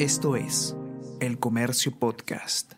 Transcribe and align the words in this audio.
Esto 0.00 0.34
es 0.34 0.74
El 1.20 1.38
Comercio 1.38 1.92
Podcast. 1.92 2.72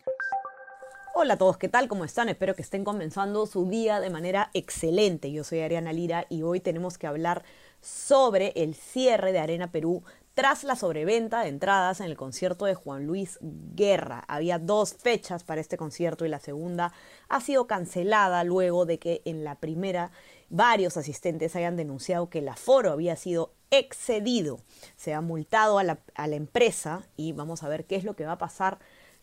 Hola 1.14 1.34
a 1.34 1.38
todos, 1.38 1.56
¿qué 1.56 1.68
tal? 1.68 1.86
¿Cómo 1.86 2.04
están? 2.04 2.28
Espero 2.28 2.56
que 2.56 2.62
estén 2.62 2.82
comenzando 2.82 3.46
su 3.46 3.68
día 3.68 4.00
de 4.00 4.10
manera 4.10 4.50
excelente. 4.54 5.30
Yo 5.30 5.44
soy 5.44 5.60
Ariana 5.60 5.92
Lira 5.92 6.26
y 6.28 6.42
hoy 6.42 6.58
tenemos 6.58 6.98
que 6.98 7.06
hablar 7.06 7.44
sobre 7.80 8.52
el 8.56 8.74
cierre 8.74 9.30
de 9.30 9.38
Arena 9.38 9.70
Perú 9.70 10.02
tras 10.34 10.64
la 10.64 10.74
sobreventa 10.74 11.42
de 11.42 11.50
entradas 11.50 12.00
en 12.00 12.06
el 12.06 12.16
concierto 12.16 12.64
de 12.64 12.74
Juan 12.74 13.06
Luis 13.06 13.38
Guerra. 13.40 14.24
Había 14.26 14.58
dos 14.58 14.94
fechas 14.94 15.44
para 15.44 15.60
este 15.60 15.76
concierto 15.76 16.26
y 16.26 16.28
la 16.28 16.40
segunda 16.40 16.92
ha 17.28 17.40
sido 17.40 17.68
cancelada 17.68 18.42
luego 18.42 18.84
de 18.84 18.98
que 18.98 19.22
en 19.26 19.44
la 19.44 19.54
primera 19.54 20.10
varios 20.52 20.98
asistentes 20.98 21.56
hayan 21.56 21.76
denunciado 21.76 22.28
que 22.28 22.38
el 22.38 22.48
aforo 22.48 22.92
había 22.92 23.16
sido 23.16 23.54
excedido. 23.70 24.60
Se 24.96 25.14
ha 25.14 25.20
multado 25.22 25.78
a 25.78 25.82
la, 25.82 25.98
empresa 26.14 27.08
y 27.16 27.32
vamos 27.32 27.62
a 27.62 27.68
ver 27.68 27.86
qué 27.86 27.96
es 27.96 28.04
lo 28.04 28.14
que 28.14 28.26
va 28.26 28.32
a 28.32 28.38
pasar 28.38 28.78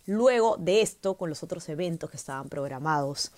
luego 0.05 0.57
de 0.57 0.81
esto 0.81 1.17
con 1.17 1.29
los 1.29 1.43
otros 1.43 1.69
eventos 1.69 2.09
que 2.09 2.17
estaban 2.17 2.49
programados 2.49 3.31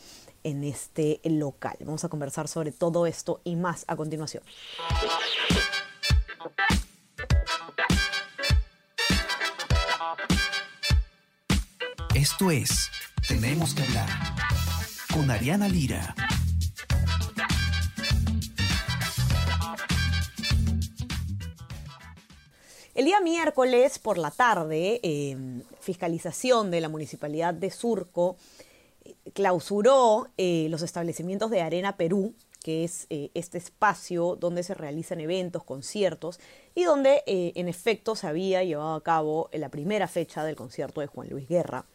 en 0.43 0.63
este 0.63 1.19
local. 1.25 1.75
Vamos 1.81 2.05
a 2.05 2.09
conversar 2.09 2.47
sobre 2.47 2.71
todo 2.71 3.05
esto 3.05 3.41
y 3.43 3.57
más 3.57 3.83
a 3.87 3.97
continuación. 3.97 4.43
Esto 12.15 12.51
es 12.51 12.89
Tenemos 13.27 13.73
que 13.73 13.83
hablar 13.83 14.07
con 15.13 15.29
Ariana 15.29 15.67
Lira. 15.67 16.15
El 22.93 23.05
día 23.05 23.21
miércoles 23.21 23.99
por 23.99 24.17
la 24.17 24.31
tarde, 24.31 24.99
eh, 25.01 25.37
fiscalización 25.79 26.71
de 26.71 26.81
la 26.81 26.89
Municipalidad 26.89 27.53
de 27.53 27.71
Surco 27.71 28.35
eh, 29.05 29.15
clausuró 29.31 30.27
eh, 30.37 30.67
los 30.69 30.81
establecimientos 30.81 31.49
de 31.51 31.61
Arena 31.61 31.95
Perú, 31.95 32.33
que 32.61 32.83
es 32.83 33.07
este 33.09 33.57
espacio 33.57 34.35
donde 34.35 34.61
se 34.61 34.75
realizan 34.75 35.19
eventos, 35.19 35.63
conciertos 35.63 36.39
y 36.75 36.83
donde 36.83 37.23
en 37.25 37.67
efecto 37.67 38.15
se 38.15 38.27
había 38.27 38.63
llevado 38.63 38.93
a 38.93 39.01
cabo 39.01 39.49
la 39.51 39.69
primera 39.69 40.07
fecha 40.07 40.43
del 40.43 40.55
concierto 40.55 41.01
de 41.01 41.07
Juan 41.07 41.27
Luis 41.27 41.47
Guerra 41.47 41.85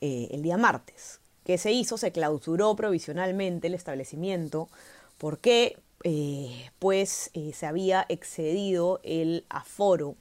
el 0.00 0.40
día 0.40 0.56
martes. 0.56 1.20
¿Qué 1.44 1.58
se 1.58 1.72
hizo? 1.72 1.98
Se 1.98 2.12
clausuró 2.12 2.74
provisionalmente 2.76 3.66
el 3.66 3.74
establecimiento 3.74 4.70
porque 5.18 5.76
eh, 6.02 6.70
pues 6.78 7.30
eh, 7.34 7.52
se 7.52 7.66
había 7.66 8.06
excedido 8.08 9.00
el 9.02 9.44
aforo 9.48 10.16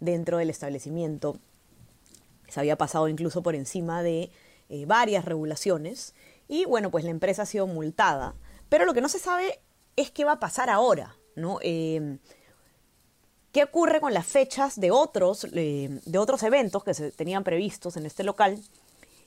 dentro 0.00 0.38
del 0.38 0.50
establecimiento. 0.50 1.36
Se 2.48 2.60
había 2.60 2.76
pasado 2.76 3.08
incluso 3.08 3.42
por 3.42 3.54
encima 3.54 4.02
de 4.02 4.30
eh, 4.68 4.86
varias 4.86 5.24
regulaciones 5.24 6.14
y 6.48 6.64
bueno, 6.64 6.90
pues 6.90 7.04
la 7.04 7.10
empresa 7.10 7.42
ha 7.42 7.46
sido 7.46 7.66
multada. 7.66 8.34
Pero 8.68 8.84
lo 8.84 8.94
que 8.94 9.00
no 9.00 9.08
se 9.08 9.18
sabe 9.18 9.60
es 9.96 10.10
qué 10.10 10.24
va 10.24 10.32
a 10.32 10.40
pasar 10.40 10.70
ahora, 10.70 11.16
¿no? 11.36 11.58
¿Qué 11.58 12.18
ocurre 13.64 14.00
con 14.00 14.14
las 14.14 14.26
fechas 14.26 14.80
de 14.80 14.90
otros, 14.90 15.42
de 15.52 16.18
otros 16.18 16.42
eventos 16.42 16.82
que 16.84 16.94
se 16.94 17.12
tenían 17.12 17.44
previstos 17.44 17.98
en 17.98 18.06
este 18.06 18.24
local? 18.24 18.58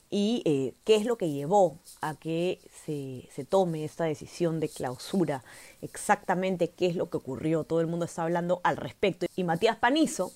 Y 0.09 0.42
eh, 0.45 0.73
qué 0.84 0.95
es 0.95 1.06
lo 1.06 1.17
que 1.17 1.31
llevó 1.31 1.80
a 2.02 2.16
que 2.16 2.59
se, 2.86 3.28
se, 3.34 3.44
tome 3.45 3.84
esta 3.84 4.06
decisión 4.06 4.59
de 4.59 4.70
clausura, 4.70 5.44
exactamente 5.81 6.70
qué 6.70 6.88
es 6.88 6.95
lo 6.95 7.09
que 7.09 7.17
ocurrió, 7.17 7.64
todo 7.64 7.81
el 7.81 7.88
mundo 7.88 8.06
está 8.06 8.23
hablando 8.23 8.62
al 8.64 8.78
respecto. 8.78 9.25
Y 9.36 9.44
Matías 9.44 9.78
Panizo, 9.78 10.31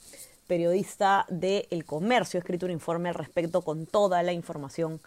periodista 0.48 1.26
de 1.30 1.68
El 1.70 1.86
Comercio, 1.86 2.38
ha 2.38 2.42
escrito 2.42 2.66
un 2.66 2.72
informe 2.72 3.10
al 3.10 3.16
respecto 3.16 3.62
con 3.62 3.86
toda 3.86 4.24
la 4.24 4.34
información, 4.34 5.00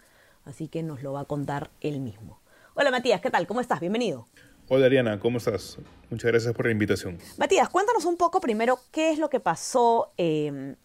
así 0.45 0.67
que 0.67 0.83
nos 0.83 1.03
lo 1.03 1.13
va 1.13 1.21
a 1.21 1.25
contar 1.25 1.69
él 1.81 1.99
mismo. 1.99 2.39
Hola 2.75 2.89
Matías, 2.89 3.21
¿qué 3.21 3.29
tal? 3.29 3.45
¿Cómo 3.45 3.61
estás? 3.61 3.79
Bienvenido. 3.79 4.27
Hola 4.69 4.85
Ariana, 4.85 5.19
¿cómo 5.19 5.37
estás? 5.37 5.77
Muchas 6.09 6.31
gracias 6.31 6.53
por 6.53 6.65
la 6.65 6.71
invitación. 6.71 7.19
Matías, 7.37 7.67
cuéntanos 7.69 8.05
un 8.05 8.17
poco 8.17 8.39
primero 8.39 8.79
qué 8.91 9.11
es 9.11 9.19
lo 9.19 9.29
que 9.29 9.41
pasó 9.41 10.13
eh, 10.17 10.75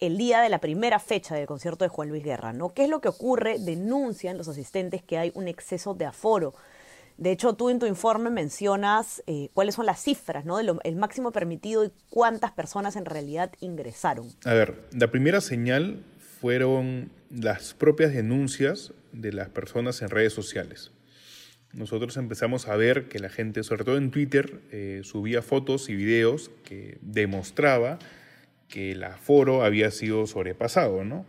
el 0.00 0.16
día 0.16 0.40
de 0.40 0.48
la 0.48 0.60
primera 0.60 0.98
fecha 0.98 1.34
del 1.34 1.46
concierto 1.46 1.84
de 1.84 1.88
Juan 1.88 2.08
Luis 2.08 2.22
Guerra, 2.22 2.52
¿no? 2.52 2.72
¿Qué 2.72 2.84
es 2.84 2.90
lo 2.90 3.00
que 3.00 3.08
ocurre? 3.08 3.58
Denuncian 3.58 4.38
los 4.38 4.48
asistentes 4.48 5.02
que 5.02 5.18
hay 5.18 5.32
un 5.34 5.48
exceso 5.48 5.94
de 5.94 6.06
aforo. 6.06 6.54
De 7.16 7.32
hecho, 7.32 7.54
tú 7.54 7.68
en 7.68 7.80
tu 7.80 7.86
informe 7.86 8.30
mencionas 8.30 9.24
eh, 9.26 9.48
cuáles 9.52 9.74
son 9.74 9.86
las 9.86 10.00
cifras, 10.00 10.44
¿no? 10.44 10.56
De 10.56 10.62
lo, 10.62 10.78
el 10.84 10.94
máximo 10.94 11.32
permitido 11.32 11.84
y 11.84 11.90
cuántas 12.10 12.52
personas 12.52 12.94
en 12.94 13.06
realidad 13.06 13.50
ingresaron. 13.60 14.28
A 14.44 14.54
ver, 14.54 14.84
la 14.92 15.10
primera 15.10 15.40
señal 15.40 16.04
fueron 16.40 17.10
las 17.30 17.74
propias 17.74 18.12
denuncias 18.12 18.92
de 19.12 19.32
las 19.32 19.48
personas 19.48 20.00
en 20.02 20.10
redes 20.10 20.32
sociales. 20.32 20.92
Nosotros 21.72 22.16
empezamos 22.16 22.68
a 22.68 22.76
ver 22.76 23.08
que 23.08 23.18
la 23.18 23.28
gente, 23.28 23.64
sobre 23.64 23.84
todo 23.84 23.96
en 23.96 24.12
Twitter, 24.12 24.60
eh, 24.70 25.00
subía 25.02 25.42
fotos 25.42 25.88
y 25.88 25.96
videos 25.96 26.50
que 26.64 26.98
demostraba 27.02 27.98
que 28.68 28.92
el 28.92 29.02
aforo 29.04 29.64
había 29.64 29.90
sido 29.90 30.26
sobrepasado, 30.26 31.04
¿no? 31.04 31.24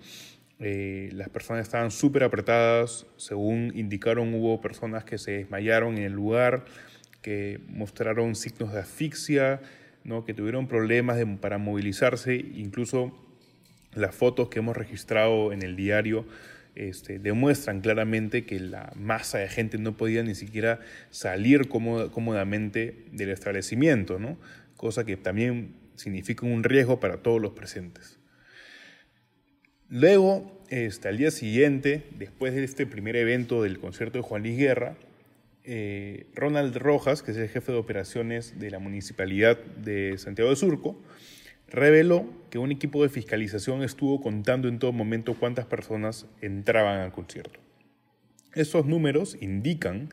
Eh, 0.60 1.10
las 1.14 1.30
personas 1.30 1.64
estaban 1.64 1.90
súper 1.90 2.24
apretadas, 2.24 3.06
según 3.16 3.72
indicaron 3.76 4.34
hubo 4.34 4.60
personas 4.60 5.06
que 5.06 5.18
se 5.18 5.32
desmayaron 5.32 5.98
en 5.98 6.04
el 6.04 6.14
lugar, 6.14 6.66
que 7.22 7.62
mostraron 7.70 8.36
signos 8.36 8.74
de 8.74 8.80
asfixia, 8.80 9.62
¿no? 10.04 10.26
que 10.26 10.34
tuvieron 10.34 10.68
problemas 10.68 11.18
para 11.40 11.58
movilizarse, 11.58 12.36
incluso 12.36 13.18
las 13.94 14.14
fotos 14.14 14.50
que 14.50 14.60
hemos 14.60 14.76
registrado 14.76 15.54
en 15.54 15.64
el 15.64 15.76
diario 15.76 16.26
este, 16.76 17.20
demuestran 17.20 17.82
claramente 17.82 18.46
que 18.46 18.60
la 18.60 18.92
masa 18.96 19.40
de 19.40 19.48
gente 19.48 19.78
no 19.78 19.98
podía 19.98 20.24
ni 20.24 20.36
siquiera 20.36 20.80
salir 21.10 21.68
cómoda, 21.68 22.10
cómodamente 22.10 23.06
del 23.12 23.30
establecimiento, 23.30 24.20
¿no? 24.20 24.38
cosa 24.76 25.06
que 25.06 25.18
también 25.18 25.74
significa 26.00 26.46
un 26.46 26.64
riesgo 26.64 27.00
para 27.00 27.18
todos 27.18 27.42
los 27.42 27.52
presentes. 27.52 28.20
Luego, 29.90 30.64
este, 30.70 31.08
al 31.08 31.18
día 31.18 31.32
siguiente, 31.32 32.06
después 32.18 32.54
de 32.54 32.64
este 32.64 32.86
primer 32.86 33.16
evento 33.16 33.64
del 33.64 33.80
concierto 33.80 34.20
de 34.20 34.24
Juan 34.24 34.44
Luis 34.44 34.58
Guerra, 34.58 34.96
eh, 35.64 36.28
Ronald 36.36 36.76
Rojas, 36.78 37.22
que 37.22 37.32
es 37.32 37.38
el 37.38 37.50
jefe 37.50 37.72
de 37.72 37.78
operaciones 37.78 38.60
de 38.60 38.72
la 38.72 38.80
Municipalidad 38.80 39.58
de 39.58 40.18
Santiago 40.18 40.50
de 40.52 40.56
Surco, 40.56 41.02
reveló 41.68 42.26
que 42.50 42.60
un 42.60 42.72
equipo 42.72 43.04
de 43.04 43.10
fiscalización 43.10 43.84
estuvo 43.84 44.22
contando 44.22 44.68
en 44.68 44.80
todo 44.80 44.92
momento 44.92 45.36
cuántas 45.36 45.66
personas 45.66 46.26
entraban 46.42 47.00
al 47.00 47.12
concierto. 47.12 47.60
Estos 48.56 48.86
números 48.86 49.38
indican 49.42 50.10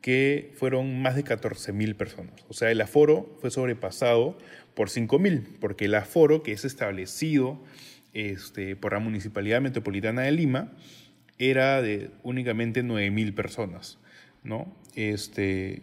que 0.00 0.52
fueron 0.54 1.02
más 1.02 1.14
de 1.14 1.24
14.000 1.24 1.94
personas. 1.94 2.44
O 2.48 2.54
sea, 2.54 2.70
el 2.70 2.80
aforo 2.80 3.36
fue 3.40 3.50
sobrepasado 3.50 4.38
por 4.74 4.88
5.000, 4.88 5.58
porque 5.60 5.86
el 5.86 5.94
aforo 5.94 6.42
que 6.42 6.52
es 6.52 6.64
establecido 6.64 7.62
este, 8.12 8.76
por 8.76 8.92
la 8.92 8.98
Municipalidad 8.98 9.60
Metropolitana 9.60 10.22
de 10.22 10.32
Lima 10.32 10.72
era 11.38 11.80
de 11.80 12.10
únicamente 12.22 12.84
9.000 12.84 13.34
personas, 13.34 13.98
¿no? 14.42 14.74
Este, 14.94 15.82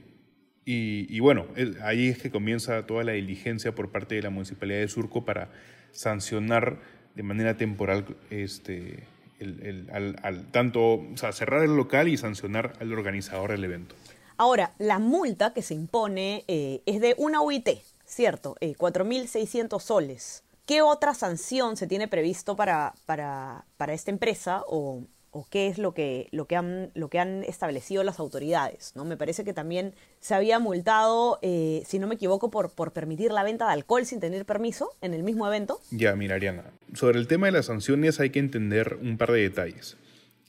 y, 0.66 1.08
y, 1.09 1.20
bueno, 1.20 1.48
ahí 1.81 2.08
es 2.08 2.20
que 2.20 2.30
comienza 2.30 2.86
toda 2.86 3.03
la 3.03 3.14
diligencia 3.14 3.74
por 3.74 3.90
parte 3.90 4.16
de 4.16 4.22
la 4.22 4.30
Municipalidad 4.30 4.80
de 4.80 4.88
Surco 4.88 5.25
para 5.25 5.50
sancionar 5.92 6.80
de 7.16 7.24
manera 7.24 7.58
temporal 7.58 8.06
este, 8.30 9.06
el, 9.40 9.62
el, 9.64 9.90
al, 9.92 10.18
al, 10.22 10.52
tanto, 10.52 11.02
cerrar 11.31 11.64
el 11.64 11.75
local 11.75 12.08
y 12.08 12.18
sancionar 12.18 12.74
al 12.80 12.94
organizador 12.94 13.52
del 13.52 13.64
evento. 13.64 13.96
Ahora, 14.38 14.74
la 14.78 15.00
multa 15.00 15.54
que 15.54 15.64
se 15.64 15.74
impone 15.74 16.44
eh, 16.48 16.81
es 16.86 17.02
de 17.02 17.16
una 17.18 17.42
UIT, 17.42 17.69
¿cierto? 18.07 18.56
Eh, 18.62 18.73
4.600 18.75 19.79
soles. 19.79 20.44
¿Qué 20.66 20.81
otra 20.81 21.13
sanción 21.13 21.78
se 21.78 21.88
tiene 21.88 22.07
previsto 22.07 22.56
para, 22.56 22.94
para, 23.06 23.65
para 23.77 23.94
esta 23.94 24.12
empresa 24.12 24.63
o, 24.68 25.04
qué 25.51 25.68
es 25.68 25.77
lo 25.77 25.94
que, 25.94 26.30
lo, 26.31 26.45
que 26.45 26.56
han, 26.56 26.89
lo 26.95 27.09
que 27.09 27.19
han 27.19 27.44
establecido 27.44 28.04
las 28.04 28.19
autoridades? 28.19 28.92
¿no? 28.95 29.06
Me 29.06 29.18
parece 29.18 29.44
que 29.44 29.54
también 29.54 29.94
se 30.19 30.33
había 30.33 30.57
multado, 30.57 31.38
eh, 31.42 31.83
si 31.86 32.00
no 32.00 32.07
me 32.07 32.15
equivoco, 32.15 32.50
por, 32.50 32.71
por 32.71 32.92
permitir 32.92 33.31
la 33.31 33.44
venta 33.44 33.68
de 33.68 33.74
alcohol 33.74 34.06
sin 34.06 34.19
tener 34.19 34.45
permiso 34.45 34.89
en 35.01 35.13
el 35.13 35.21
mismo 35.24 35.48
evento. 35.48 35.80
Ya, 35.92 36.15
mira, 36.15 36.36
Ariana, 36.36 36.65
sobre 36.94 37.19
el 37.19 37.27
tema 37.27 37.45
de 37.45 37.51
las 37.54 37.68
sanciones 37.68 38.19
hay 38.19 38.31
que 38.31 38.39
entender 38.39 38.98
un 39.01 39.18
par 39.18 39.31
de 39.31 39.42
detalles. 39.42 39.95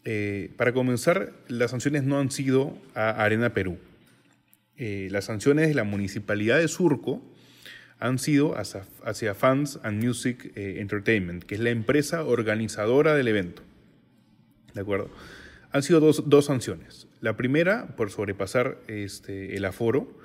Eh, 0.04 0.50
para 0.56 0.72
comenzar, 0.72 1.32
las 1.48 1.70
sanciones 1.70 2.02
no 2.02 2.18
han 2.18 2.30
sido 2.30 2.72
a 2.94 3.10
Arena 3.22 3.52
Perú. 3.52 3.78
Eh, 4.78 5.08
las 5.10 5.26
sanciones 5.26 5.68
de 5.68 5.74
la 5.74 5.84
Municipalidad 5.84 6.58
de 6.58 6.66
Surco 6.66 7.20
han 7.98 8.18
sido 8.18 8.54
hacia, 8.56 9.34
Fans 9.34 9.80
and 9.82 10.02
Music 10.02 10.52
eh, 10.54 10.76
Entertainment, 10.80 11.44
que 11.44 11.56
es 11.56 11.60
la 11.60 11.70
empresa 11.70 12.24
organizadora 12.24 13.14
del 13.14 13.28
evento. 13.28 13.62
¿De 14.74 14.80
acuerdo? 14.80 15.10
Han 15.72 15.82
sido 15.82 16.00
dos, 16.00 16.28
dos 16.28 16.46
sanciones. 16.46 17.08
La 17.20 17.36
primera, 17.36 17.96
por 17.96 18.10
sobrepasar 18.10 18.78
este, 18.86 19.56
el 19.56 19.64
aforo, 19.64 20.16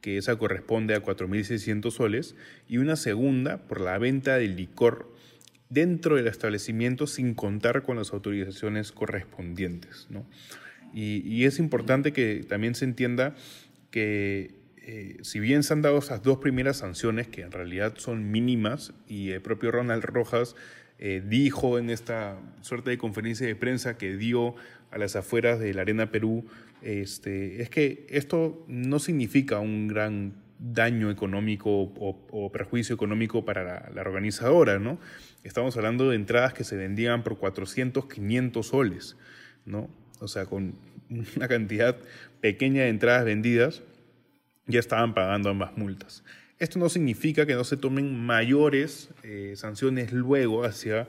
que 0.00 0.16
esa 0.16 0.36
corresponde 0.36 0.94
a 0.94 1.02
4.600 1.02 1.90
soles, 1.90 2.34
y 2.68 2.78
una 2.78 2.96
segunda 2.96 3.58
por 3.58 3.80
la 3.80 3.98
venta 3.98 4.36
del 4.36 4.56
licor 4.56 5.12
dentro 5.68 6.16
del 6.16 6.26
establecimiento 6.26 7.06
sin 7.06 7.34
contar 7.34 7.82
con 7.82 7.96
las 7.96 8.12
autorizaciones 8.12 8.92
correspondientes. 8.92 10.06
¿no? 10.10 10.26
Y, 10.94 11.44
es 11.44 11.58
importante 11.58 12.12
que 12.12 12.44
también 12.48 12.74
se 12.74 12.84
entienda 12.84 13.34
que 13.90 14.54
eh, 14.90 15.18
si 15.20 15.38
bien 15.38 15.64
se 15.64 15.74
han 15.74 15.82
dado 15.82 15.98
esas 15.98 16.22
dos 16.22 16.38
primeras 16.38 16.78
sanciones, 16.78 17.28
que 17.28 17.42
en 17.42 17.52
realidad 17.52 17.96
son 17.98 18.30
mínimas, 18.30 18.94
y 19.06 19.32
el 19.32 19.42
propio 19.42 19.70
Ronald 19.70 20.02
Rojas 20.02 20.56
eh, 20.98 21.22
dijo 21.22 21.78
en 21.78 21.90
esta 21.90 22.38
suerte 22.62 22.88
de 22.88 22.96
conferencia 22.96 23.46
de 23.46 23.54
prensa 23.54 23.98
que 23.98 24.16
dio 24.16 24.54
a 24.90 24.96
las 24.96 25.14
afueras 25.14 25.60
de 25.60 25.74
la 25.74 25.82
Arena 25.82 26.10
Perú, 26.10 26.46
este, 26.80 27.60
es 27.60 27.68
que 27.68 28.06
esto 28.08 28.64
no 28.66 28.98
significa 28.98 29.58
un 29.58 29.88
gran 29.88 30.32
daño 30.58 31.10
económico 31.10 31.70
o, 31.70 32.50
perjuicio 32.50 32.94
económico 32.94 33.44
para 33.44 33.90
la, 33.90 34.00
organizadora, 34.00 34.78
¿no? 34.78 34.98
Estamos 35.44 35.76
hablando 35.76 36.08
de 36.08 36.16
entradas 36.16 36.54
que 36.54 36.64
se 36.64 36.76
vendían 36.76 37.24
por 37.24 37.36
400, 37.36 38.06
500 38.06 38.66
soles, 38.66 39.18
¿no? 39.66 39.90
O 40.20 40.28
sea, 40.28 40.46
con 40.46 40.76
una 41.36 41.46
cantidad 41.46 41.98
pequeña 42.40 42.84
de 42.84 42.88
entradas 42.88 43.26
vendidas, 43.26 43.82
ya 44.68 44.80
estaban 44.80 45.14
pagando 45.14 45.50
ambas 45.50 45.76
multas. 45.76 46.22
Esto 46.58 46.78
no 46.78 46.88
significa 46.88 47.46
que 47.46 47.54
no 47.54 47.64
se 47.64 47.76
tomen 47.76 48.18
mayores 48.18 49.10
eh, 49.22 49.54
sanciones 49.56 50.12
luego 50.12 50.64
hacia 50.64 51.06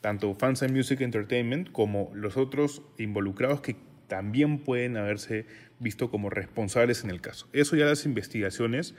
tanto 0.00 0.34
Fans 0.34 0.62
and 0.62 0.74
Music 0.74 1.00
Entertainment 1.00 1.70
como 1.70 2.10
los 2.14 2.36
otros 2.36 2.82
involucrados 2.98 3.60
que 3.60 3.76
también 4.08 4.58
pueden 4.58 4.96
haberse 4.96 5.46
visto 5.78 6.10
como 6.10 6.30
responsables 6.30 7.04
en 7.04 7.10
el 7.10 7.20
caso. 7.20 7.48
Eso 7.52 7.76
ya 7.76 7.86
las 7.86 8.04
investigaciones 8.04 8.94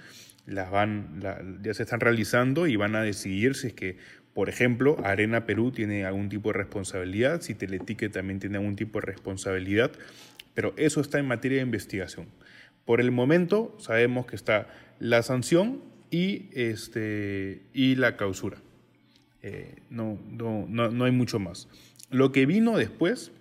las 0.45 0.71
van, 0.71 1.21
ya 1.62 1.74
se 1.74 1.83
están 1.83 2.00
realizando 2.00 2.68
y 2.68 2.75
van 2.75 2.95
a 2.95 3.01
decidir 3.01 3.56
si 3.56 3.68
es 3.68 3.74
que, 3.74 3.98
por 4.33 4.50
ejemplo, 4.50 4.98
Arena 5.04 5.45
Perú 5.45 5.71
tiene 5.71 6.06
algún 6.06 6.30
tipo 6.30 6.51
de 6.51 6.57
responsabilidad, 6.57 7.42
si 7.42 7.54
Teletique 7.54 8.09
también 8.09 8.39
tiene 8.39 8.57
algún 8.57 8.75
tipo 8.75 9.00
de 9.00 9.06
responsabilidad, 9.06 9.92
pero 10.54 10.74
eso 10.77 11.00
está 11.00 11.19
en 11.19 11.27
materia 11.27 11.57
de 11.59 11.63
investigación. 11.63 12.27
Por 12.85 13.01
el 13.01 13.12
momento 13.12 13.75
sabemos 13.80 14.25
que 14.25 14.35
está 14.35 14.68
la 15.00 15.24
sanción 15.24 15.81
y, 16.12 16.50
este, 16.53 17.62
y 17.74 17.95
la 17.95 18.18
clausura. 18.18 18.57
Eh, 19.41 19.75
no, 19.89 20.19
no, 20.30 20.65
no, 20.69 20.89
no 20.89 21.06
hay 21.06 21.12
mucho 21.12 21.39
más. 21.39 21.68
Lo 22.09 22.31
que 22.31 22.45
vino 22.45 22.77
después 22.77 23.31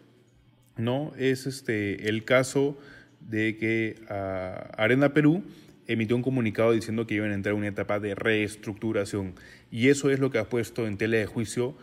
¿no? 0.77 1.13
es 1.17 1.47
este, 1.47 2.09
el 2.09 2.25
caso 2.25 2.79
de 3.21 3.57
que 3.57 4.01
ah, 4.09 4.71
Arena 4.77 5.13
Perú 5.13 5.43
emitió 5.87 6.17
un 6.17 6.23
comunicado 6.23 6.73
diciendo 6.73 7.07
que 7.07 7.15
iban 7.15 7.31
a 7.31 7.35
entrar 7.35 7.53
en 7.55 7.59
una 7.59 7.69
etapa 7.69 8.01
de 8.01 8.15
reestructuración. 8.15 9.35
Y 9.71 9.89
eso 9.89 10.11
es 10.11 10.21
lo 10.21 10.31
que 10.31 10.39
ha 10.39 10.49
puesto 10.49 10.87
en 10.87 10.97
tela 10.97 11.19
de 11.19 11.27
juicio 11.27 11.77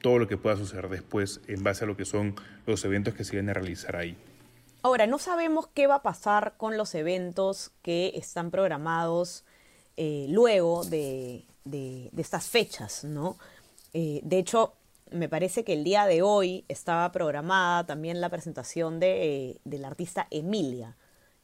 todo 0.00 0.18
lo 0.18 0.28
que 0.28 0.36
pueda 0.36 0.56
suceder 0.56 0.88
después 0.88 1.40
en 1.46 1.62
base 1.62 1.84
a 1.84 1.86
lo 1.86 1.96
que 1.96 2.04
son 2.04 2.34
los 2.66 2.84
eventos 2.84 3.14
que 3.14 3.24
se 3.24 3.36
van 3.36 3.50
a 3.50 3.54
realizar 3.54 3.96
ahí. 3.96 4.16
Ahora, 4.82 5.06
no 5.06 5.18
sabemos 5.18 5.68
qué 5.74 5.86
va 5.86 5.96
a 5.96 6.02
pasar 6.02 6.54
con 6.56 6.76
los 6.76 6.94
eventos 6.94 7.72
que 7.82 8.12
están 8.14 8.50
programados 8.50 9.44
eh, 9.96 10.26
luego 10.28 10.84
de, 10.84 11.44
estas 12.16 12.48
fechas, 12.48 13.04
¿no? 13.04 13.36
Eh, 13.92 14.20
de 14.22 14.38
hecho, 14.38 14.74
me 15.12 15.28
parece 15.28 15.64
que 15.64 15.72
el 15.72 15.84
día 15.84 16.06
de 16.06 16.22
hoy 16.22 16.64
estaba 16.68 17.10
programada 17.12 17.84
también 17.84 18.20
la 18.20 18.28
presentación 18.28 19.00
de, 19.00 19.58
eh, 19.70 19.78
la 19.78 19.88
artista 19.88 20.26
Emilia, 20.30 20.96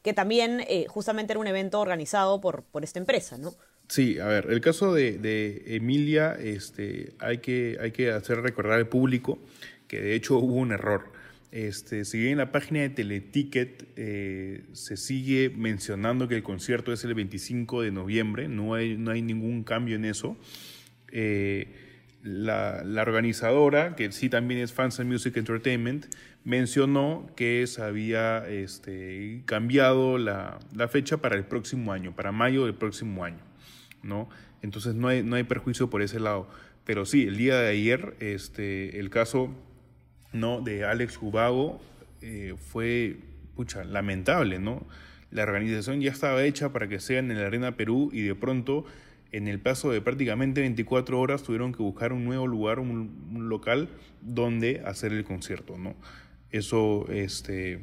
que 0.03 0.12
también 0.12 0.62
eh, 0.69 0.87
justamente 0.88 1.33
era 1.33 1.41
un 1.41 1.47
evento 1.47 1.81
organizado 1.81 2.41
por, 2.41 2.62
por 2.62 2.85
esta 2.85 2.99
empresa, 2.99 3.38
¿no? 3.38 3.55
Sí, 3.88 4.19
a 4.19 4.27
ver, 4.27 4.50
el 4.50 4.61
caso 4.61 4.93
de, 4.94 5.62
Emilia, 5.67 6.33
este, 6.33 7.15
hay, 7.21 7.38
que, 7.38 7.79
hay 7.81 7.93
que 7.93 8.11
hacer 8.11 8.41
recordar 8.41 8.79
al 8.79 8.88
público 8.88 9.38
que 9.87 10.00
de 10.00 10.15
hecho 10.15 10.38
hubo 10.38 10.55
un 10.55 10.73
error. 10.73 11.15
Este, 11.52 12.04
si 12.04 12.19
bien 12.19 12.32
en 12.32 12.38
la 12.38 12.52
página 12.52 12.81
de 12.81 12.90
Teleticket 12.90 13.88
eh, 13.96 14.64
se 14.72 14.96
sigue 14.96 15.50
mencionando 15.50 16.28
que 16.28 16.34
el 16.34 16.43
concierto 16.43 16.93
es 16.93 17.04
el 17.04 17.14
25 17.14 17.82
de 17.82 17.93
noviembre, 17.93 18.48
no 18.48 18.75
hay, 18.75 18.96
no 18.96 19.10
hay 19.10 19.22
ningún 19.22 19.62
cambio 19.62 19.96
en 19.96 20.04
eso. 20.04 20.37
Eh, 21.12 21.69
la, 22.22 22.82
organizadora, 23.02 23.94
que 23.94 24.10
sí 24.10 24.28
también 24.28 24.60
es 24.60 24.72
Fans 24.72 24.98
and 24.98 25.10
Music 25.10 25.37
Entertainment, 25.37 26.06
mencionó 26.44 27.31
que 27.37 27.66
se 27.66 27.82
había 27.82 28.46
este, 28.49 29.42
cambiado 29.46 30.19
la, 30.19 30.58
fecha 30.90 31.19
para 31.19 31.37
el 31.37 31.44
próximo 31.44 31.92
año, 31.92 32.14
para 32.14 32.32
mayo 32.32 32.64
del 32.64 32.75
próximo 32.75 33.25
año. 33.25 33.44
¿no? 34.02 34.28
Entonces 34.62 34.94
no 34.94 35.08
hay, 35.08 35.22
no 35.22 35.37
hay 35.37 35.44
perjuicio 35.44 35.88
por 35.88 36.02
ese 36.02 36.19
lado. 36.19 36.49
Pero 36.84 37.06
sí, 37.06 37.25
el 37.25 37.37
día 37.37 37.60
de 37.60 37.69
ayer, 37.69 38.16
este, 38.20 38.99
el 38.99 39.10
caso 39.10 39.54
¿no? 40.41 40.61
de 40.61 40.85
Alex 40.85 41.19
Ubago 41.21 41.81
eh, 42.23 42.55
fue 42.59 43.17
pucha, 43.55 43.85
lamentable. 43.85 44.59
¿no? 44.59 44.87
La 45.31 45.43
organización 45.43 46.00
ya 46.00 46.12
estaba 46.12 46.44
hecha 46.44 46.73
para 46.73 46.88
que 46.88 47.00
sea 47.00 47.19
en 47.19 47.29
la 47.29 47.47
Arena 47.47 47.77
Perú 47.77 48.11
y 48.12 48.23
de 48.23 48.35
pronto 48.35 48.85
en 49.33 49.49
el 49.49 49.59
plazo 49.59 49.91
de 49.91 50.00
prácticamente 50.00 50.61
24 50.61 51.19
horas 51.19 51.43
tuvieron 51.43 51.73
que 51.73 51.83
buscar 51.83 52.12
un 52.12 52.25
nuevo 52.25 52.47
lugar, 52.47 52.79
un, 52.79 53.49
local 53.49 53.88
donde 54.23 54.83
hacer 54.85 55.12
el 55.12 55.25
concierto, 55.25 55.77
¿no? 55.77 55.94
Eso 56.50 57.06
este, 57.11 57.81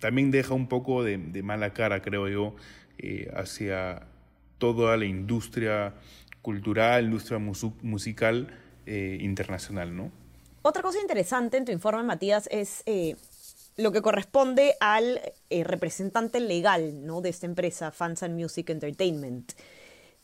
también 0.00 0.30
deja 0.30 0.54
un 0.54 0.68
poco 0.68 1.04
de, 1.04 1.18
mala 1.42 1.72
cara, 1.72 2.02
creo 2.02 2.28
yo, 2.28 2.56
eh, 2.98 3.30
hacia 3.34 4.06
toda 4.58 4.96
la 4.96 5.04
industria 5.04 5.94
cultural, 6.42 7.04
industria 7.04 7.38
musical 7.38 8.48
eh, 8.86 9.18
internacional, 9.20 9.96
¿no? 9.96 10.12
Otra 10.68 10.82
cosa 10.82 11.00
interesante 11.00 11.56
en 11.56 11.64
tu 11.64 11.70
informe, 11.70 12.02
Matías, 12.02 12.48
es 12.50 12.82
eh, 12.86 13.14
lo 13.76 13.92
que 13.92 14.02
corresponde 14.02 14.74
al 14.80 15.20
representante 15.48 16.40
legal 16.40 17.06
¿no? 17.06 17.20
de 17.20 17.28
esta 17.28 17.46
empresa, 17.46 17.92
Fans 17.92 18.28
Music 18.28 18.68
Entertainment 18.70 19.52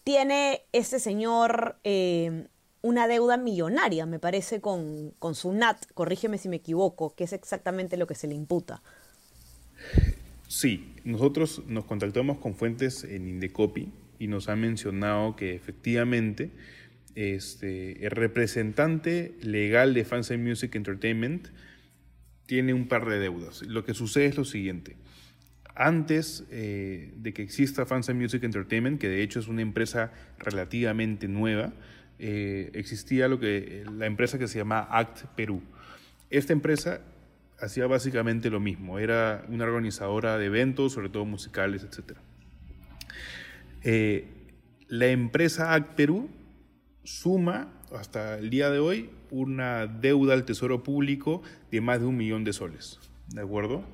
tiene 0.05 0.63
ese 0.73 0.99
señor 0.99 1.77
eh, 1.85 2.47
una 2.81 3.07
deuda 3.07 3.37
millonaria, 3.37 4.07
me 4.07 4.19
parece, 4.19 4.61
con, 4.61 5.13
con 5.19 5.35
su 5.35 5.53
NAT, 5.53 5.87
corrígeme 5.95 6.39
si 6.39 6.49
me 6.49 6.57
equivoco, 6.57 7.15
que 7.15 7.25
es 7.25 7.33
exactamente 7.33 7.97
lo 7.97 8.07
que 8.07 8.15
se 8.15 8.27
le 8.27 8.35
imputa. 8.35 8.83
Sí, 10.49 10.95
nosotros 11.05 11.63
nos 11.67 11.85
contactamos 11.85 12.39
con 12.39 12.55
fuentes 12.55 13.05
en 13.05 13.29
Indecopi 13.29 13.93
y 14.19 14.27
nos 14.27 14.49
han 14.49 14.61
mencionado 14.61 15.37
que 15.37 15.55
efectivamente 15.55 16.51
este, 17.15 18.05
el 18.05 18.11
representante 18.11 19.35
legal 19.43 19.95
de 19.95 20.05
Fans 20.05 20.31
Music 20.39 20.75
Entertainment 20.75 21.49
tiene 22.47 22.75
un 22.75 22.89
par 22.89 23.09
de 23.09 23.19
deudas. 23.19 23.63
Lo 23.63 23.85
que 23.85 23.95
sucede 23.95 24.27
es 24.27 24.37
lo 24.37 24.45
siguiente 24.45 24.97
antes 25.75 26.45
eh, 26.51 27.13
de 27.17 27.33
que 27.33 27.43
exista 27.43 27.87
Fans 27.87 28.09
and 28.09 28.21
Music 28.21 28.43
Entertainment, 28.45 29.01
que 29.01 29.09
de 29.09 29.23
hecho 29.23 29.41
es 29.41 29.49
una 29.49 29.63
empresa 29.63 30.13
relativamente 30.39 31.29
nueva, 31.29 31.73
eh, 32.19 32.71
existía 32.75 33.29
lo 33.29 33.41
que 33.41 33.85
la 33.91 34.07
empresa 34.07 34.39
que 34.39 34.49
se 34.49 34.59
llama 34.59 34.87
Act 34.91 35.25
Perú. 35.35 35.63
Esta 36.31 36.53
empresa 36.53 37.01
hacía 37.59 37.87
básicamente 37.87 38.51
lo 38.51 38.61
mismo, 38.61 38.99
era 38.99 39.45
una 39.49 39.65
organizadora 39.65 40.37
de 40.39 40.47
eventos, 40.47 40.93
sobre 40.93 41.09
todo 41.09 41.25
musicales, 41.25 41.85
etc. 41.85 42.19
Eh, 43.83 44.27
la 44.89 45.07
empresa 45.07 45.75
Act 45.75 45.95
Perú 45.95 46.29
suma 47.05 47.73
hasta 47.93 48.39
el 48.39 48.51
día 48.51 48.71
de 48.71 48.79
hoy 48.79 49.11
una 49.31 49.87
deuda 49.87 50.35
al 50.35 50.45
Tesoro 50.45 50.83
Público 50.83 51.43
de 51.71 51.81
más 51.81 52.01
de 52.01 52.07
un 52.07 52.17
millón 52.17 52.45
de 52.45 52.53
soles, 52.53 53.01
¿de 53.29 53.41
acuerdo? 53.41 53.85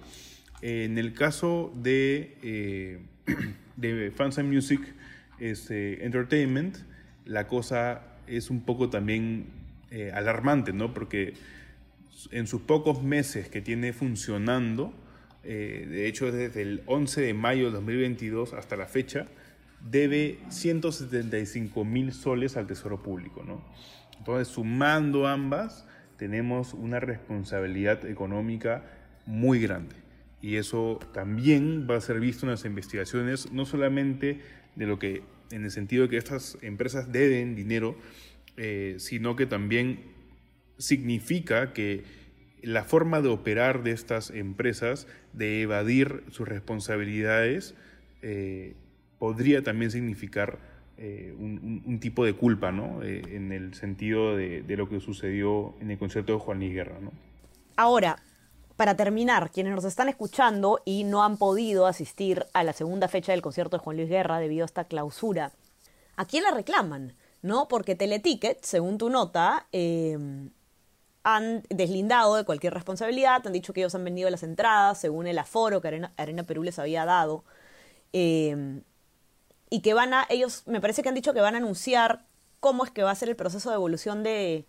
En 0.61 0.99
el 0.99 1.15
caso 1.15 1.73
de, 1.77 2.37
eh, 2.43 3.01
de 3.77 4.11
Fans 4.11 4.39
and 4.39 4.53
Music 4.53 4.81
este, 5.39 6.05
Entertainment, 6.05 6.79
la 7.25 7.47
cosa 7.47 8.03
es 8.27 8.51
un 8.51 8.63
poco 8.63 8.91
también 8.91 9.47
eh, 9.91 10.11
alarmante, 10.13 10.73
¿no? 10.73 10.93
Porque 10.93 11.35
en 12.33 12.47
sus 12.47 12.63
pocos 12.63 13.03
meses 13.03 13.49
que 13.49 13.61
tiene 13.61 13.93
funcionando, 13.93 14.93
eh, 15.45 15.87
de 15.89 16.09
hecho 16.09 16.33
desde 16.33 16.63
el 16.63 16.83
11 16.87 17.21
de 17.21 17.35
mayo 17.35 17.67
de 17.67 17.73
2022 17.73 18.55
hasta 18.55 18.77
la 18.77 18.87
fecha, 18.87 19.29
debe 19.81 20.39
175 20.49 21.85
mil 21.85 22.13
soles 22.13 22.57
al 22.57 22.67
Tesoro 22.67 23.03
Público, 23.03 23.45
¿no? 23.45 23.63
Entonces, 24.19 24.49
sumando 24.49 25.27
ambas, 25.27 25.87
tenemos 26.17 26.75
una 26.75 27.01
responsabilidad 27.01 28.05
económica 28.05 28.85
muy 29.27 29.61
grande 29.61 30.09
y 30.41 30.57
eso 30.57 30.99
también 31.13 31.87
va 31.91 31.97
a 31.97 32.01
ser 32.01 32.21
visto 32.21 32.47
en 32.47 32.51
las 32.51 32.65
investigaciones, 32.65 33.51
no 33.53 33.67
solamente 33.67 34.41
de 34.77 34.87
lo 34.87 34.99
que, 34.99 35.23
en 35.51 35.65
el 35.65 35.71
sentido 35.71 36.05
de 36.05 36.11
que 36.11 36.17
estas 36.17 36.59
empresas 36.63 37.13
deben 37.13 37.57
dinero, 37.57 37.97
eh, 38.57 38.97
sino 38.99 39.37
que 39.37 39.47
también 39.47 40.01
significa 40.79 41.73
que 41.73 42.05
la 42.63 42.85
forma 42.85 43.21
de 43.21 43.29
operar 43.29 43.83
de 43.83 43.93
estas 43.93 44.31
empresas, 44.31 45.07
de 45.33 45.63
evadir 45.63 46.25
sus 46.31 46.47
responsabilidades, 46.49 47.75
eh, 48.23 48.75
podría 49.19 49.63
también 49.63 49.91
significar 49.91 50.59
eh, 51.01 51.33
un, 51.39 52.01
tipo 52.01 52.25
de 52.25 52.33
culpa, 52.35 52.73
¿no? 52.73 53.03
Eh, 53.05 53.23
en 53.29 53.53
el 53.53 53.75
sentido 53.75 54.37
de, 54.37 54.65
lo 54.69 54.89
que 54.89 54.99
sucedió 54.99 55.75
en 55.81 55.93
el 55.93 55.99
concierto 55.99 56.33
de 56.33 56.39
Juan 56.41 56.59
Luis 56.59 56.75
Guerra, 56.75 56.99
¿no? 57.01 57.13
Ahora, 57.77 58.19
para 58.75 58.97
terminar, 58.97 59.51
quienes 59.53 59.75
nos 59.75 59.85
están 59.85 60.09
escuchando 60.09 60.81
y 60.85 61.05
no 61.05 61.23
han 61.23 61.37
podido 61.37 61.87
asistir 61.87 62.47
a 62.53 62.65
la 62.65 62.73
segunda 62.73 63.07
fecha 63.07 63.31
del 63.31 63.43
concierto 63.43 63.77
de 63.77 63.85
Juan 63.85 63.97
Luis 63.97 64.09
Guerra 64.09 64.41
debido 64.41 64.65
a 64.65 64.67
esta 64.67 64.85
clausura, 64.85 65.53
¿a 66.17 66.25
quién 66.25 66.43
la 66.43 66.51
reclaman? 66.51 67.15
¿No? 67.43 67.69
Porque 67.69 67.95
Teleticket, 67.95 68.65
según 68.65 68.99
tu 68.99 69.09
nota, 69.09 69.69
em, 69.71 70.51
han 71.23 71.63
deslindado 71.71 72.35
de 72.35 72.45
cualquier 72.45 72.75
responsabilidad, 72.75 73.47
han 73.47 73.53
dicho 73.53 73.73
que 73.73 73.83
ellos 73.83 73.95
han 73.95 74.05
vendido 74.05 74.31
las 74.31 74.43
entradas 74.43 75.01
según 75.01 75.29
el 75.29 75.39
aforo 75.39 75.81
que 75.81 75.89
Arena, 76.17 76.43
Perú 76.43 76.65
les 76.65 76.81
había 76.81 77.05
dado. 77.05 77.45
Em, 78.13 78.83
y 79.71 79.81
que 79.81 79.95
van 79.95 80.15
a, 80.15 80.27
ellos 80.31 80.63
me 80.67 80.81
parece 80.81 81.03
que 81.03 81.09
han 81.09 81.15
dicho 81.15 81.35
que 81.35 81.41
van 81.41 81.55
a 81.55 81.59
anunciar 81.59 82.25
cómo 82.61 82.85
es 82.85 82.91
que 82.91 83.03
va 83.03 83.11
a 83.11 83.15
ser 83.15 83.29
el 83.29 83.37
proceso 83.37 83.71
de 83.71 83.77
evolución 83.77 84.23
de, 84.23 84.67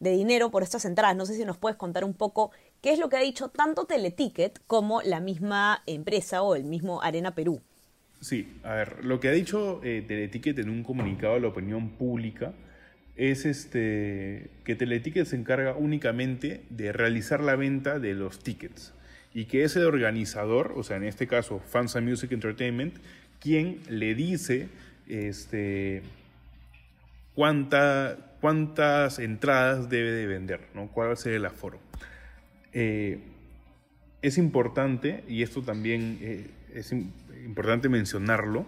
de 0.00 0.10
dinero 0.12 0.50
por 0.50 0.62
estas 0.62 0.84
entradas. 0.84 1.16
No 1.16 1.26
sé 1.26 1.34
si 1.34 1.44
nos 1.44 1.58
puedes 1.58 1.76
contar 1.76 2.04
un 2.04 2.14
poco 2.14 2.50
qué 2.80 2.92
es 2.92 2.98
lo 2.98 3.08
que 3.08 3.16
ha 3.16 3.20
dicho 3.20 3.48
tanto 3.48 3.84
Teleticket 3.84 4.60
como 4.66 5.02
la 5.02 5.20
misma 5.20 5.82
empresa 5.86 6.42
o 6.42 6.56
el 6.56 6.64
mismo 6.64 7.02
Arena 7.02 7.34
Perú. 7.34 7.60
Sí, 8.20 8.58
a 8.64 8.74
ver, 8.74 9.04
lo 9.04 9.18
que 9.18 9.28
ha 9.28 9.32
dicho 9.32 9.80
eh, 9.82 10.04
Teleticket 10.06 10.58
en 10.58 10.68
un 10.68 10.82
comunicado 10.82 11.34
a 11.34 11.40
la 11.40 11.48
opinión 11.48 11.90
pública 11.90 12.52
es 13.16 13.44
este, 13.46 14.50
que 14.64 14.74
Teleticket 14.74 15.26
se 15.26 15.36
encarga 15.36 15.74
únicamente 15.74 16.64
de 16.70 16.92
realizar 16.92 17.40
la 17.40 17.56
venta 17.56 17.98
de 17.98 18.14
los 18.14 18.38
tickets 18.40 18.92
y 19.32 19.44
que 19.44 19.64
es 19.64 19.76
el 19.76 19.84
organizador, 19.84 20.72
o 20.76 20.82
sea, 20.82 20.96
en 20.96 21.04
este 21.04 21.26
caso 21.26 21.60
Fansa 21.60 22.00
Music 22.00 22.32
Entertainment, 22.32 22.96
quien 23.40 23.80
le 23.88 24.14
dice 24.14 24.68
este, 25.08 26.02
cuánta, 27.34 28.16
cuántas 28.40 29.18
entradas 29.18 29.88
debe 29.88 30.10
de 30.10 30.26
vender, 30.26 30.60
¿no? 30.74 30.88
cuál 30.88 31.08
va 31.08 31.12
a 31.14 31.16
ser 31.16 31.32
el 31.32 31.46
aforo. 31.46 31.80
Eh, 32.72 33.18
es 34.22 34.38
importante, 34.38 35.24
y 35.26 35.42
esto 35.42 35.62
también 35.62 36.18
eh, 36.20 36.50
es 36.74 36.92
importante 36.92 37.88
mencionarlo, 37.88 38.66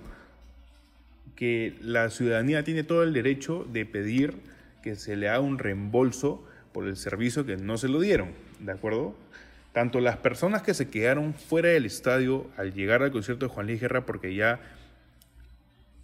que 1.37 1.77
la 1.81 2.11
ciudadanía 2.11 2.65
tiene 2.65 2.85
todo 2.85 3.03
el 3.03 3.13
derecho 3.13 3.67
de 3.71 3.85
pedir 3.85 4.35
que 4.83 4.97
se 4.97 5.17
le 5.17 5.29
haga 5.29 5.41
un 5.41 5.59
reembolso 5.59 6.47
por 6.73 6.87
el 6.87 6.97
servicio 6.97 7.45
que 7.45 7.57
no 7.57 7.77
se 7.79 7.89
lo 7.89 8.01
dieron, 8.01 8.31
¿de 8.61 8.73
acuerdo? 8.73 9.15
Tanto 9.73 10.01
las 10.01 10.19
personas 10.19 10.63
que 10.63 10.75
se 10.75 10.91
quedaron 10.91 11.35
fuera 11.35 11.71
del 11.71 11.87
estadio 11.87 12.47
al 12.57 12.75
llegar 12.75 13.03
al 13.03 13.11
concierto 13.11 13.47
de 13.47 13.53
Juan 13.53 13.67
Luis 13.67 13.81
Guerra 13.81 14.05
porque 14.05 14.35
ya 14.35 14.61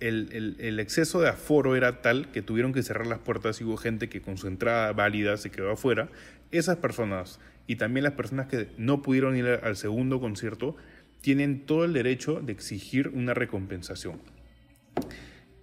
el, 0.00 0.78
exceso 0.80 1.20
de 1.20 1.28
aforo 1.28 1.76
era 1.76 2.00
tal 2.00 2.30
que 2.30 2.40
tuvieron 2.40 2.72
que 2.72 2.82
cerrar 2.82 3.06
las 3.06 3.18
puertas 3.18 3.60
y 3.60 3.64
hubo 3.64 3.76
gente 3.76 4.08
que 4.08 4.22
con 4.22 4.38
su 4.38 4.46
entrada 4.46 4.92
válida 4.92 5.36
se 5.36 5.50
quedó 5.50 5.72
afuera. 5.72 6.08
Esas 6.50 6.76
personas 6.76 7.40
y 7.66 7.76
también 7.76 8.04
las 8.04 8.14
personas 8.14 8.46
que 8.46 8.68
no 8.78 9.02
pudieron 9.02 9.36
ir 9.36 9.46
al 9.46 9.76
segundo 9.76 10.20
concierto 10.20 10.76
tienen 11.20 11.66
todo 11.66 11.84
el 11.84 11.92
derecho 11.92 12.40
de 12.40 12.52
exigir 12.52 13.08
una 13.08 13.34
recompensación. 13.34 14.20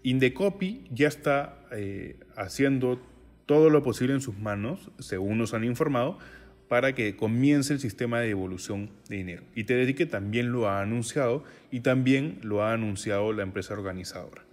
Indecopi 0.03 0.83
ya 0.91 1.07
está 1.07 1.57
eh, 1.71 2.19
haciendo 2.35 3.01
todo 3.45 3.69
lo 3.69 3.81
posible 3.81 4.13
en 4.13 4.21
sus 4.21 4.37
manos, 4.37 4.91
según 4.99 5.37
nos 5.37 5.53
han 5.53 5.63
informado, 5.63 6.19
para 6.67 6.93
que 6.95 7.15
comience 7.15 7.73
el 7.73 7.79
sistema 7.79 8.19
de 8.19 8.27
devolución 8.27 8.89
de 9.09 9.17
dinero. 9.17 9.43
Y 9.55 9.65
que 9.65 10.05
también 10.05 10.51
lo 10.51 10.67
ha 10.67 10.81
anunciado 10.81 11.43
y 11.71 11.81
también 11.81 12.39
lo 12.41 12.63
ha 12.63 12.73
anunciado 12.73 13.31
la 13.33 13.43
empresa 13.43 13.73
organizadora. 13.73 14.43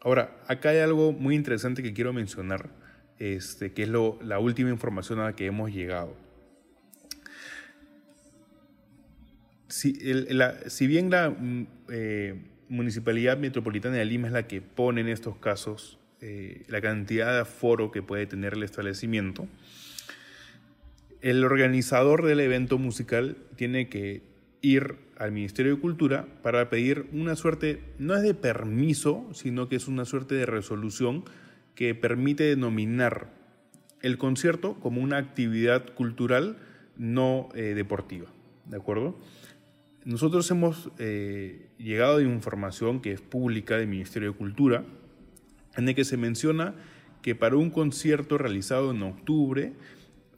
Ahora, 0.00 0.36
acá 0.46 0.70
hay 0.70 0.78
algo 0.78 1.12
muy 1.12 1.34
interesante 1.34 1.82
que 1.82 1.92
quiero 1.92 2.12
mencionar, 2.12 2.70
este, 3.18 3.72
que 3.72 3.82
es 3.82 3.88
lo, 3.88 4.18
la 4.22 4.38
última 4.38 4.70
información 4.70 5.18
a 5.20 5.24
la 5.24 5.36
que 5.36 5.46
hemos 5.46 5.72
llegado. 5.72 6.16
Si, 9.68 9.98
si 10.68 10.86
bien 10.86 11.10
la 11.10 11.30
mm, 11.30 11.66
eh, 11.90 12.34
Municipalidad 12.68 13.36
Metropolitana 13.36 13.96
de 13.96 14.04
Lima 14.04 14.28
es 14.28 14.32
la 14.32 14.46
que 14.46 14.60
pone 14.60 15.00
en 15.00 15.08
estos 15.08 15.36
casos 15.36 15.98
eh, 16.20 16.64
la 16.68 16.80
cantidad 16.80 17.32
de 17.32 17.40
aforo 17.40 17.90
que 17.90 18.02
puede 18.02 18.26
tener 18.26 18.54
el 18.54 18.62
establecimiento, 18.62 19.46
el 21.22 21.44
organizador 21.44 22.24
del 22.24 22.40
evento 22.40 22.78
musical 22.78 23.36
tiene 23.56 23.88
que 23.88 24.22
ir 24.62 24.96
al 25.18 25.32
Ministerio 25.32 25.76
de 25.76 25.80
Cultura 25.80 26.26
para 26.42 26.68
pedir 26.68 27.06
una 27.12 27.36
suerte, 27.36 27.82
no 27.98 28.14
es 28.14 28.22
de 28.22 28.34
permiso, 28.34 29.28
sino 29.32 29.68
que 29.68 29.76
es 29.76 29.88
una 29.88 30.04
suerte 30.04 30.34
de 30.34 30.46
resolución 30.46 31.24
que 31.74 31.94
permite 31.94 32.44
denominar 32.44 33.30
el 34.02 34.18
concierto 34.18 34.74
como 34.74 35.00
una 35.00 35.18
actividad 35.18 35.94
cultural 35.94 36.58
no 36.96 37.48
eh, 37.54 37.74
deportiva. 37.74 38.26
¿De 38.66 38.76
acuerdo? 38.76 39.18
Nosotros 40.04 40.50
hemos 40.50 40.90
eh, 40.98 41.68
llegado 41.78 42.18
de 42.18 42.24
información 42.24 43.00
que 43.00 43.12
es 43.12 43.20
pública 43.20 43.76
del 43.76 43.88
Ministerio 43.88 44.32
de 44.32 44.38
Cultura, 44.38 44.84
en 45.76 45.88
el 45.88 45.94
que 45.94 46.04
se 46.04 46.16
menciona 46.16 46.74
que 47.22 47.34
para 47.34 47.56
un 47.56 47.70
concierto 47.70 48.38
realizado 48.38 48.92
en 48.92 49.02
octubre 49.02 49.72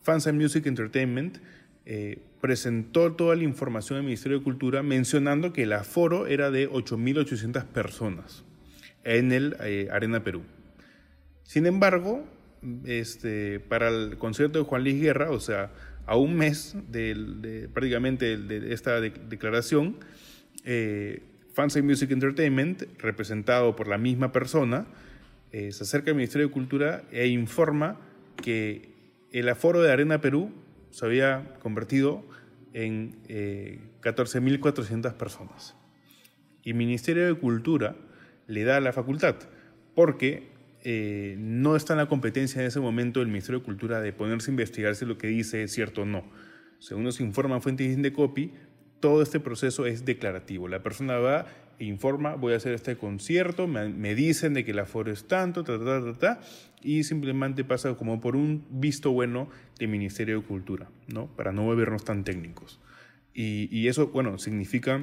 Fans 0.08 0.32
Music 0.32 0.64
Entertainment 0.64 1.36
eh, 1.84 2.22
presentó 2.40 3.12
toda 3.12 3.36
la 3.36 3.42
información 3.42 3.98
del 3.98 4.06
Ministerio 4.06 4.38
de 4.38 4.44
Cultura 4.44 4.82
mencionando 4.82 5.52
que 5.52 5.64
el 5.64 5.72
aforo 5.74 6.26
era 6.26 6.50
de 6.50 6.66
8.800 6.70 7.66
personas 7.66 8.42
en 9.04 9.32
el 9.32 9.54
eh, 9.60 9.88
Arena 9.92 10.24
Perú. 10.24 10.44
Sin 11.42 11.66
embargo, 11.66 12.24
este, 12.86 13.60
para 13.60 13.88
el 13.88 14.16
concierto 14.16 14.58
de 14.58 14.64
Juan 14.64 14.82
Luis 14.82 14.98
Guerra, 14.98 15.30
o 15.30 15.40
sea, 15.40 15.72
a 16.06 16.16
un 16.16 16.36
mes 16.36 16.74
de, 16.90 17.68
prácticamente 17.74 18.38
de 18.38 18.72
esta 18.72 19.02
declaración, 19.02 19.96
eh, 20.64 21.20
Fans 21.52 21.82
Music 21.82 22.10
Entertainment, 22.12 22.84
representado 22.96 23.76
por 23.76 23.88
la 23.88 23.98
misma 23.98 24.32
persona, 24.32 24.86
eh, 25.52 25.70
se 25.70 25.84
acerca 25.84 26.12
al 26.12 26.16
Ministerio 26.16 26.46
de 26.46 26.52
Cultura 26.54 27.04
e 27.12 27.26
informa 27.26 28.00
que 28.42 28.96
el 29.32 29.48
aforo 29.48 29.82
de 29.82 29.92
Arena 29.92 30.20
Perú 30.20 30.52
se 30.90 31.04
había 31.04 31.54
convertido 31.60 32.24
en 32.72 33.22
14.400 34.02 35.10
eh, 35.10 35.14
personas. 35.18 35.74
Y 36.62 36.74
Ministerio 36.74 37.26
de 37.26 37.34
Cultura 37.34 37.96
le 38.46 38.64
da 38.64 38.80
la 38.80 38.92
facultad, 38.92 39.36
porque 39.94 40.48
eh, 40.82 41.36
no 41.38 41.76
está 41.76 41.94
en 41.94 41.98
la 41.98 42.08
competencia 42.08 42.60
en 42.60 42.68
ese 42.68 42.80
momento 42.80 43.20
del 43.20 43.28
Ministerio 43.28 43.60
de 43.60 43.64
Cultura 43.64 44.00
de 44.00 44.12
ponerse 44.12 44.50
a 44.50 44.52
investigar 44.52 44.94
si 44.94 45.04
lo 45.04 45.18
que 45.18 45.26
dice 45.26 45.62
es 45.62 45.72
cierto 45.72 46.02
o 46.02 46.06
no. 46.06 46.24
Según 46.78 47.04
nos 47.04 47.20
informan 47.20 47.60
fuentes 47.62 48.00
de 48.00 48.12
copy, 48.12 48.52
todo 49.00 49.22
este 49.22 49.40
proceso 49.40 49.86
es 49.86 50.04
declarativo. 50.04 50.68
La 50.68 50.82
persona 50.82 51.18
va 51.18 51.46
informa, 51.78 52.34
voy 52.34 52.54
a 52.54 52.56
hacer 52.56 52.74
este 52.74 52.96
concierto, 52.96 53.66
me, 53.66 54.14
dicen 54.14 54.54
de 54.54 54.64
que 54.64 54.72
el 54.72 54.78
aforo 54.80 55.12
es 55.12 55.28
tanto, 55.28 55.64
ta, 55.64 55.78
ta, 55.78 56.02
ta, 56.02 56.18
ta, 56.18 56.40
y 56.82 57.04
simplemente 57.04 57.64
pasa 57.64 57.94
como 57.94 58.20
por 58.20 58.36
un 58.36 58.64
visto 58.70 59.12
bueno 59.12 59.48
del 59.78 59.88
Ministerio 59.88 60.40
de 60.40 60.46
Cultura, 60.46 60.88
¿no? 61.06 61.26
Para 61.28 61.52
no 61.52 61.62
volvernos 61.62 62.04
tan 62.04 62.24
técnicos. 62.24 62.80
Y, 63.34 63.86
eso, 63.86 64.08
bueno, 64.08 64.36
significa, 64.38 65.00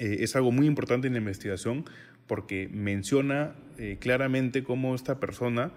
eh, 0.00 0.16
es 0.20 0.34
algo 0.34 0.50
muy 0.50 0.66
importante 0.66 1.06
en 1.06 1.12
la 1.12 1.20
investigación 1.20 1.84
porque 2.26 2.68
menciona 2.72 3.54
eh, 3.78 3.98
claramente 4.00 4.64
cómo 4.64 4.96
esta 4.96 5.20
persona 5.20 5.70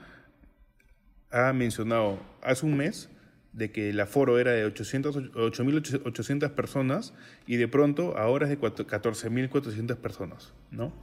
ha 1.29 1.53
mencionado 1.53 2.19
hace 2.41 2.65
un 2.65 2.75
mes 2.75 3.12
de 3.53 3.72
que 3.72 3.89
el 3.89 4.00
aforo 4.00 4.39
era 4.39 4.51
de 4.51 4.65
8.800 4.65 6.51
personas 6.51 7.13
y 7.48 7.58
de 7.58 7.68
pronto 7.68 8.18
ahora 8.18 8.46
es 8.46 8.50
de 8.50 8.60
14.400 8.60 9.96
personas, 9.98 10.53
¿no? 10.72 10.94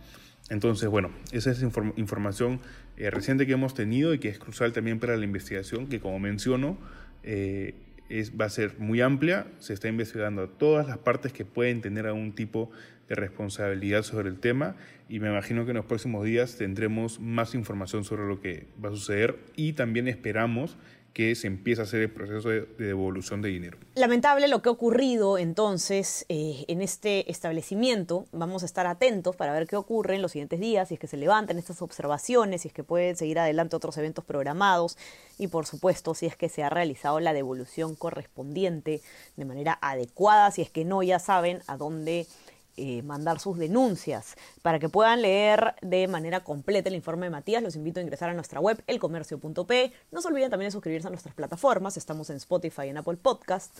Entonces, 0.49 0.88
bueno, 0.88 1.11
esa 1.33 1.50
es 1.50 1.62
información 1.97 2.61
eh, 2.97 3.11
reciente 3.11 3.47
que 3.47 3.53
hemos 3.53 3.75
tenido 3.75 4.15
y 4.15 4.21
que 4.21 4.29
es 4.29 4.38
crucial 4.38 4.73
también 4.73 5.00
para 5.00 5.17
la 5.17 5.25
investigación, 5.25 5.88
que 5.88 5.99
como 5.99 6.21
menciono, 6.21 6.79
eh, 7.25 7.75
es, 8.09 8.33
va 8.41 8.45
a 8.45 8.50
ser 8.50 8.79
muy 8.79 9.00
amplia, 9.00 9.49
se 9.59 9.73
está 9.73 9.88
investigando 9.88 10.49
todas 10.49 10.87
las 10.87 10.99
partes 10.99 11.33
que 11.33 11.45
pueden 11.45 11.81
tener 11.81 12.07
algún 12.07 12.33
tipo 12.33 12.71
de 13.09 13.17
responsabilidad 13.17 14.03
sobre 14.03 14.29
el 14.29 14.38
tema 14.38 14.76
y 15.09 15.21
me 15.21 15.29
imagino 15.29 15.65
que 15.65 15.71
en 15.71 15.76
los 15.76 15.87
próximos 15.87 16.25
días 16.25 16.57
tendremos 16.57 17.21
más 17.21 17.55
información 17.55 18.05
sobre 18.05 18.26
lo 18.26 18.41
que 18.41 18.67
va 18.85 18.88
a 18.88 18.93
suceder 18.93 19.38
y 19.55 19.73
también 19.73 20.09
esperamos 20.09 20.76
que 21.17 21.35
se 21.35 21.47
empieza 21.47 21.81
a 21.81 21.85
hacer 21.87 22.03
el 22.03 22.11
proceso 22.11 22.51
de, 22.51 22.67
devolución 22.77 23.41
de 23.41 23.49
dinero. 23.49 23.79
Lamentable 23.95 24.49
lo 24.49 24.61
que 24.61 24.69
ha 24.69 24.73
ocurrido 24.73 25.39
entonces 25.39 26.27
eh, 26.29 26.67
en 26.69 26.83
este 26.83 27.31
establecimiento. 27.31 28.27
Vamos 28.33 28.63
a 28.63 28.67
estar 28.67 28.87
atentos 28.87 29.35
para 29.35 29.55
ver 29.55 29.67
qué 29.67 29.77
ocurre 29.77 30.17
en 30.17 30.21
los 30.21 30.33
siguientes 30.33 30.61
días, 30.61 30.89
si 30.89 30.95
es 30.95 31.01
que 31.01 31.07
se 31.07 31.17
levantan 31.17 31.59
estas 31.59 31.81
observaciones, 31.81 32.61
si 32.61 32.69
es 32.69 32.75
que 32.75 32.85
pueden 32.85 33.17
seguir 33.17 33.39
adelante 33.39 33.77
otros 33.77 33.97
eventos 33.97 34.27
programados 34.27 34.99
y 35.39 35.47
por 35.47 35.65
supuesto 35.65 36.13
si 36.13 36.27
es 36.27 36.37
que 36.37 36.51
se 36.51 36.63
ha 36.63 36.69
realizado 36.69 37.19
la 37.19 37.33
devolución 37.33 37.95
correspondiente 37.95 39.01
de 39.37 39.45
manera 39.47 39.79
adecuada, 39.81 40.51
si 40.51 40.61
es 40.61 40.69
que 40.69 40.85
no, 40.85 41.03
ya 41.03 41.19
saben 41.19 41.63
a 41.67 41.79
dónde 41.79 42.27
eh, 42.76 43.02
mandar 43.02 43.40
sus 43.40 43.59
denuncias. 43.59 44.35
Para 44.62 44.78
que 44.78 44.88
puedan 44.88 45.23
leer 45.23 45.75
de 45.83 46.09
manera 46.09 46.45
completa 46.45 46.88
el 46.88 46.95
informe 46.95 47.26
de 47.26 47.30
Matías, 47.30 47.62
los 47.62 47.76
invito 47.76 48.00
a 48.00 48.02
ingresar 48.02 48.30
a 48.30 48.35
nuestra 48.35 48.61
web, 48.61 48.83
elcomercio.p. 48.87 49.92
No 50.12 50.21
se 50.21 50.28
olviden 50.28 50.50
también 50.50 50.68
de 50.68 50.73
suscribirse 50.73 51.09
a 51.09 51.11
nuestras 51.11 51.35
plataformas, 51.35 51.97
estamos 51.97 52.30
en 52.30 52.37
Spotify 52.37 52.83
y 52.87 52.88
en 52.88 52.99
Apple 52.99 53.16
Podcast. 53.16 53.78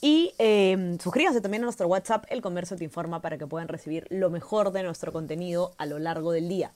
Y 0.00 0.34
eh, 0.38 0.96
suscríbanse 1.00 1.40
también 1.40 1.62
a 1.62 1.66
nuestro 1.66 1.86
WhatsApp, 1.86 2.24
El 2.28 2.42
Comercio 2.42 2.76
Te 2.76 2.82
Informa, 2.82 3.22
para 3.22 3.38
que 3.38 3.46
puedan 3.46 3.68
recibir 3.68 4.06
lo 4.10 4.30
mejor 4.30 4.72
de 4.72 4.82
nuestro 4.82 5.12
contenido 5.12 5.74
a 5.78 5.86
lo 5.86 6.00
largo 6.00 6.32
del 6.32 6.48
día. 6.48 6.72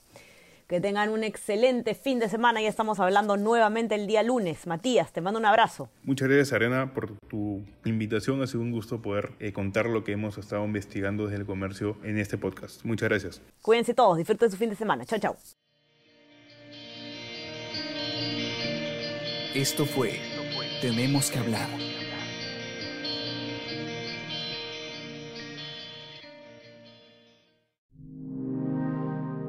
Que 0.66 0.80
tengan 0.80 1.11
un 1.11 1.23
excelente 1.23 1.94
fin 1.94 2.18
de 2.18 2.28
semana. 2.28 2.61
Ya 2.61 2.68
estamos 2.68 2.99
hablando 2.99 3.37
nuevamente 3.37 3.94
el 3.94 4.06
día 4.06 4.23
lunes. 4.23 4.66
Matías, 4.66 5.12
te 5.12 5.20
mando 5.20 5.38
un 5.38 5.46
abrazo. 5.46 5.88
Muchas 6.02 6.28
gracias, 6.28 6.52
Arena, 6.52 6.92
por 6.92 7.16
tu 7.28 7.62
invitación. 7.85 8.42
Ha 8.42 8.46
sido 8.46 8.62
un 8.62 8.73
gusto 8.73 9.00
poder 9.00 9.32
eh, 9.38 9.52
contar 9.52 9.87
lo 9.87 10.02
que 10.02 10.12
hemos 10.12 10.38
estado 10.38 10.64
investigando 10.64 11.25
desde 11.26 11.38
el 11.38 11.46
comercio 11.46 11.96
en 12.02 12.18
este 12.18 12.37
podcast. 12.37 12.85
Muchas 12.85 13.08
gracias. 13.08 13.42
Cuídense 13.62 13.94
todos, 13.94 14.18
disfruten 14.18 14.50
su 14.50 14.56
fin 14.56 14.70
de 14.70 14.76
semana. 14.76 15.04
Chao, 15.04 15.20
chao. 15.20 15.37
Esto 19.54 19.87
fue 19.87 20.20
Tenemos 20.82 21.30
que 21.30 21.38
hablar. 21.38 21.68